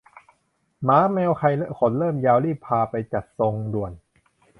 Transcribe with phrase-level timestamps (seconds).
[0.83, 1.47] หมาแมวใคร
[1.79, 3.91] ขนเริ่มยาว รีบพาไปจัดทรงด่วน